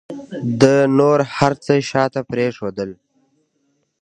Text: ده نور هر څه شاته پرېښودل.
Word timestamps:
ده 0.61 0.75
نور 0.97 1.19
هر 1.35 1.51
څه 1.65 1.73
شاته 1.89 2.21
پرېښودل. 2.31 2.89